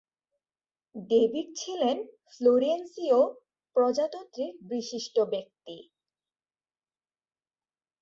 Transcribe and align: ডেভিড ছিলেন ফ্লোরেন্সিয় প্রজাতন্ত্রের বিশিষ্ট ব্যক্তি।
ডেভিড 1.09 1.47
ছিলেন 1.57 1.97
ফ্লোরেন্সিয় 2.31 3.19
প্রজাতন্ত্রের 3.75 4.53
বিশিষ্ট 4.71 5.15
ব্যক্তি। 5.33 5.77